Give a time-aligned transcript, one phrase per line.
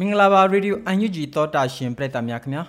[0.00, 2.64] မင်္ဂလာပါရေဒီယိုအန်ယူဂျီသောတာရှင်ပရိသတ်များခင်ဗျာ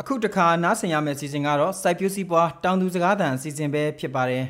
[0.00, 4.44] အခုတခါနားဆင်ရမယ့်အစီအစဉ်ကတော့စိုက်ပျိုးစီးပွားတောင်သူစကားသံအစီအစဉ်ပဲဖြစ်ပါတယ်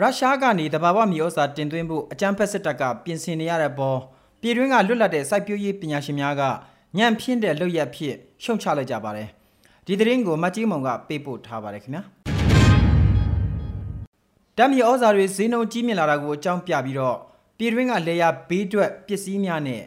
[0.00, 3.98] ရုရှားကနေတဘာဝမြေဩဇာတင်သွင်းဖို့အကြမ်းဖက်စစ်တပ်ကပြင်ဆင်နေရတဲ့ပေါ်
[4.40, 6.42] ပြည်တွင်းကလွတ်လပ်တဲ့စိုက်ပျိုးရေးပညာရှင်များက
[6.98, 9.28] ညံ့ဖျင်းတဲ့လွတ်ရက်ဖြစ်ရှုံချလိုက်ကြပါတယ်
[9.86, 12.02] ဒီသတင်းကိုမတ်ကြီးမုံကပေးပို့ထားပါတယ်ခင်ဗျာ
[14.56, 17.16] တမ်းမြေဩဇာတွေဈေးနှုန်းကြီးမြင့်လာတာကိုအကြောင်းပြပြီးတော့
[17.58, 19.82] ပြည်တွင်းကလေယာဘေးတွက်ပစ္စည်းများနဲ့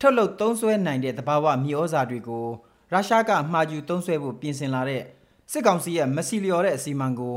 [0.00, 2.46] ထုတ်လုပ်သုံးစွဲနိုင်တဲ့သဘာဝမြေဩဇာတွေကို
[2.92, 5.02] ရုရှားကမှာယူသုံးစွဲဖို့ပြင်ဆင်လာတဲ့
[5.50, 7.36] စစ်ကောင်စီရဲ့မစီလျော်တဲ့အစီအမံကို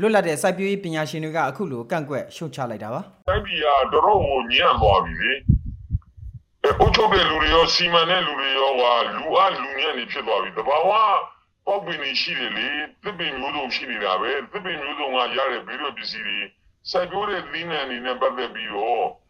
[0.00, 5.32] လွတ်လပ်တဲ့စိုက်ပျိုးရေးပညာရှင်တွေကအခုလိုကန့်ကွက်ရှုတ်ချလိုက်တာပါတိုက်ပြည်ကတော်တော်ကိုညံ့သွားပြီလေ
[6.64, 10.90] အဲအုတ်ချုပ်တဲ့လူတွေရောစီမံတဲ့လူတွေရောဟာလူအလူညံ့နေဖြစ်သွားပြီတဘာဝ
[11.66, 12.66] ပေါက်ပင်နေရှိတယ်လေ
[13.02, 16.38] သစ်ပင်မျိုးစုံရှိနေတာပဲသစ်ပင်မျိုးစုံကရတဲ့ဘေးတော့ပစ္စည်းတွေ
[16.90, 19.29] စိုက်ပျိုးတဲ့သီးနှံတွေနဲ့ပတ်သက်ပြီးတော့ဟလ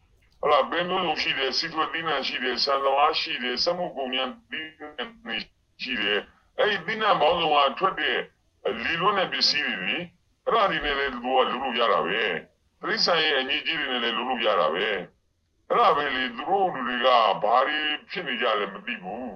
[0.71, 4.87] ဘယ်မျိုးစုံရှိတယ်စီထွေသီးနှံရှိတယ်ဆန်သမားရှိတယ်စက်မှုကုန်ညာသီးနှံ
[5.23, 5.35] တွေ
[5.83, 6.19] ရှိတယ်
[6.59, 8.17] အဲ့ဒီသီးနှံပေါင်းစုံကထွက်တဲ့
[8.83, 9.97] လီလွန်းတဲ့ပစ္စည်းတွေလေ
[10.45, 12.23] အဲ့ဒါတွေနဲ့လည်းလူကလူလို့ရတာပဲ
[12.79, 14.87] ပရိစ္ဆာရဲ့အညီကြီးတွေနဲ့လည်းလူလို့ရတာပဲ
[15.69, 17.07] အဲ့ဒါပဲလေသူတို့လူတွေက
[17.43, 19.31] ဘာတွေဖြစ်နေကြလဲမသိဘူး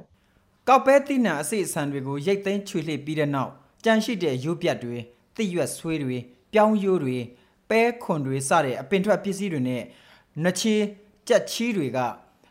[0.67, 3.52] ကောက်ပဲတိနံအစိအဆန်တွေကိုရိတ်သိမ်းချွေလှစ်ပြီးတဲ့နောက်
[3.83, 4.97] ကြန့်ရှိတဲ့ရိုးပြတ်တွေ
[5.36, 6.17] တိရွက်ဆွေးတွေ
[6.53, 7.17] ပြောင်းရိုးတွေ
[7.70, 9.83] ပဲခွန်တွေစတဲ့အပင်ထွက်ပစ္စည်းတွေနဲ့
[10.44, 10.75] နှချီ
[11.27, 11.99] ကြက်ချီးတွေက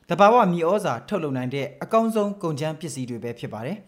[0.08, 3.78] တဘာဝမြေဩဇာထုတ်လုပ်နိုင်တဲ့အကောင်းဆုံးကုန်ကျန်းပစ္စည်းတွေပဲဖြစ်ပါတယ်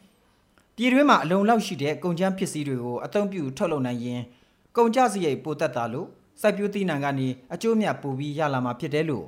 [0.77, 4.21] ပြည်တွင်းမှာအလုံလောက်ရှိတဲ့ကုန်ကျန်းပစ္စည်းတွေကိုအသုံးပြုထုတ်လုပ်နိုင်ရင်
[4.77, 6.09] ကုန်ကျစရိတ်ပိုတက်တာလို့
[6.41, 9.27] စိုက်ပျိုးတိနံကနေအကျိုးမြတ်ပိုပြီးရလာမှာဖြစ်တယ်လို့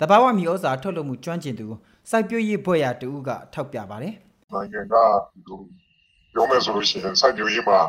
[0.00, 1.66] တဘာဝမြေဩဇာထုတ်လုပ်မှုကျွမ်းကျင်သူ
[2.10, 4.14] စိုက်ပျိုးရေးဘွဲ့ရတူကထောက်ပြပါတယ်
[4.52, 4.94] နိုင်ငံက
[5.32, 5.58] ဒီလို
[6.32, 7.80] ပြောမယ်ဆိုလို့ရှိရင်စိုက်ပျိုးရေးမှာ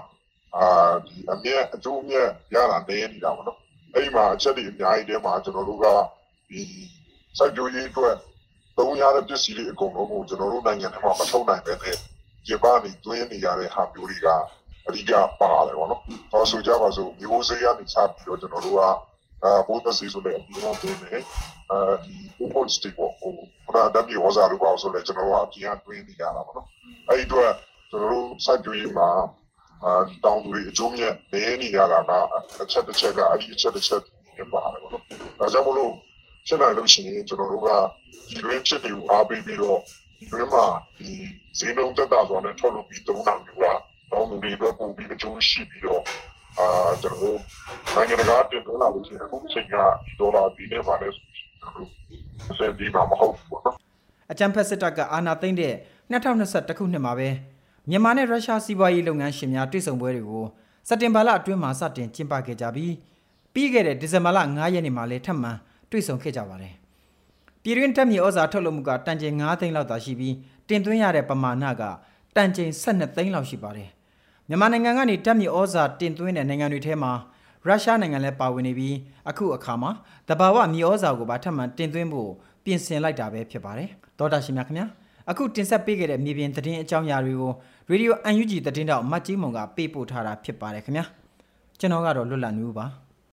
[0.55, 0.65] အာ
[1.05, 3.57] ဒီအမြတ်အကျိုးအမြတ်ရတာနေနေတာပေါ့နော်
[3.93, 5.85] အဲ့ဒီမှာအချက်တွေအများကြီးတဲမှာကျွန်တော်တို့က
[6.49, 6.61] ဒီ
[7.37, 8.15] စိုက်ပျိုးရေးအတွက်
[8.77, 11.95] သုံးရတဲ့ပစ္စည်းတွေအကုန်လုံးကိုကျွန်တော်တို့နိုင်ငံထဲမှာမထုတ်နိုင်ပဲနဲ့
[12.47, 14.27] ဒီပါနေတွင်းနေရတဲ့ဟာမျိုးတွေက
[14.87, 18.79] အဓိကပါတယ်ပေါ့နော်။ဟောဆိုကြပါစို့မျိုးစေ့ရနေစပြီးတော့ကျွန်တော်တို့က
[19.43, 21.17] အာဘုဒ္ဓစီဆိုတဲ့အပြင်မှာတွင်းနေ
[21.71, 23.33] အာဒီ open stick ကိုဟို
[23.75, 26.67] ဒါတမျိုးဟောစားလို့ပါဆိုလဲကျွန်တော်တို့ကအပြင်ကတွင်းနေရတာပေါ့နော်။
[27.09, 27.53] အဲ့ဒီတော့
[27.89, 29.09] ကျွန်တော်တို့စိုက်ပျိုးရေးမှာ
[29.83, 32.11] အာတောင်သူတွေအကျိုးမြတ်နေနေရတာက
[32.63, 34.01] အချက်တစ်ချက်ကအဲ့ဒီအချက်တစ်ချက်
[34.35, 35.03] ဖြစ်ပါတယ်ပေါ့နော်။
[35.39, 35.91] ဒါကြောင့်မလို့
[36.47, 37.69] ဖြစ်နိုင်လို့ရှိရင်ကျွန်တော်တို့က
[38.29, 39.79] ဒီရင်းဖြစ်တွေကိုအားပေးပြီးတော့
[40.19, 40.65] ဒီရင်းမှာ
[40.97, 41.11] ဒီ
[41.59, 43.63] ဈေးနှုန်းတက်တာဆိုတော့ထုတ်လုပ်ပြီးသုံးတာမျိုးက
[44.11, 46.01] တောင်းသူတွေအတွက်ပုံပြီးအကျိုးရှိပြီးတော့
[46.59, 47.39] အာကျွန်တော်တို့
[47.95, 49.75] နိုင်ငံတကာတင်သွင်းလာလို့ရှိရင်အခုချိန်က
[50.19, 51.25] ဒေါ်လာဒီနဲ့ပါလဲဆို
[51.63, 53.75] တော့စက်ဒီမှာမဟုတ်ဘူးပေါ့နော်
[54.31, 55.73] အကြံဖက်စစ်တပ်ကအာဏာသိမ်းတဲ့
[56.11, 57.29] 2021ခုနှစ်မှာပဲ
[57.89, 60.45] မြန်မာနဲ့ရုရှားစီးပွားရေးလုပ်ငန်းရှင်များတွေ့ဆုံပွဲတွေကို
[60.87, 62.93] စက်တင်ဘာလအတွင်းမှာစတင်ကျင်းပခဲ့ကြပြီး
[63.53, 65.51] ပြီးခဲ့တဲ့ဒီဇင်ဘာလ9ရက်နေ့မှာလည်းထပ်မံ
[65.91, 66.73] တွေ့ဆုံခဲ့ကြပါတယ်။
[67.63, 70.35] ပြည်တွင်းတက်မြေဩဇာထုတ်လုပ်မှုကတန်ချိန်9သိန်းလောက်သာရှိပြီး
[70.67, 71.83] တင်သွင်းရတဲ့ပမာဏက
[72.35, 73.89] တန်ချိန်12သိန်းလောက်ရှိပါတယ်။
[74.47, 77.11] မြန်မာနိုင်ငံကနေတက်မြေဩဇာတင်သွင်းတဲ့နိုင်ငံတွေထဲမှာ
[77.65, 78.95] ရုရှားနိုင်ငံလည်းပါဝင်နေပြီး
[79.29, 79.91] အခုအခါမှာ
[80.29, 82.31] တဘာဝမြေဩဇာကိုပါထပ်မံတင်သွင်းဖို့
[82.63, 84.87] ပြင်ဆင်လိုက်တာပဲဖြစ်ပါတယ်။သောတာရှင်များခင်ဗျာ
[85.29, 87.51] အခုတင်ဆက်ပေးခဲ့တဲ့မြေပြင်သတင်းအကြောင်းအရာတွေကို
[87.89, 91.05] ရေဒီယို UNG သတင်းတောက်မတ်ကြီးမုံကပေးပို့ထားတာဖြစ်ပါတယ်ခင်ဗျာ
[91.79, 92.85] ကျွန်တော်ကတော့လွတ်လပ်နေဦးပါ